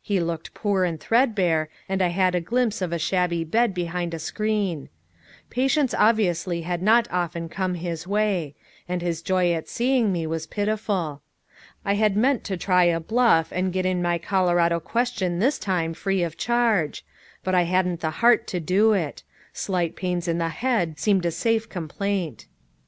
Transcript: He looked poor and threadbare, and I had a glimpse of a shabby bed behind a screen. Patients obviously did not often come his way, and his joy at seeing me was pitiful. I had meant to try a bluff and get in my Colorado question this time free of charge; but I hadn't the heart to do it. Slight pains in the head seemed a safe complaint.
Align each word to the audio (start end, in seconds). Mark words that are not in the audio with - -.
He 0.00 0.20
looked 0.20 0.54
poor 0.54 0.84
and 0.84 1.00
threadbare, 1.00 1.68
and 1.88 2.00
I 2.00 2.06
had 2.14 2.36
a 2.36 2.40
glimpse 2.40 2.80
of 2.80 2.92
a 2.92 3.00
shabby 3.00 3.42
bed 3.42 3.74
behind 3.74 4.14
a 4.14 4.20
screen. 4.20 4.88
Patients 5.50 5.92
obviously 5.92 6.60
did 6.62 6.82
not 6.82 7.08
often 7.10 7.48
come 7.48 7.74
his 7.74 8.06
way, 8.06 8.54
and 8.88 9.02
his 9.02 9.22
joy 9.22 9.52
at 9.52 9.68
seeing 9.68 10.12
me 10.12 10.24
was 10.24 10.46
pitiful. 10.46 11.20
I 11.84 11.94
had 11.94 12.16
meant 12.16 12.44
to 12.44 12.56
try 12.56 12.84
a 12.84 13.00
bluff 13.00 13.48
and 13.50 13.72
get 13.72 13.84
in 13.84 14.00
my 14.00 14.18
Colorado 14.18 14.78
question 14.78 15.40
this 15.40 15.58
time 15.58 15.94
free 15.94 16.22
of 16.22 16.36
charge; 16.36 17.04
but 17.42 17.52
I 17.56 17.62
hadn't 17.62 17.98
the 18.02 18.10
heart 18.22 18.46
to 18.46 18.60
do 18.60 18.92
it. 18.92 19.24
Slight 19.52 19.96
pains 19.96 20.28
in 20.28 20.38
the 20.38 20.50
head 20.50 20.96
seemed 21.00 21.26
a 21.26 21.32
safe 21.32 21.68
complaint. 21.68 22.46